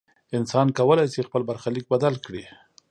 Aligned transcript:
انسان 0.37 0.67
کولی 0.77 1.05
شي 1.13 1.21
خپل 1.27 1.41
برخلیک 1.49 1.85
بدل 1.93 2.13
کړي. 2.25 2.43